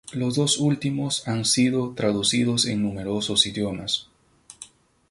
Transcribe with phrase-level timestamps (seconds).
[0.13, 4.09] Los dos últimos han sido traducidos en numerosos idiomas.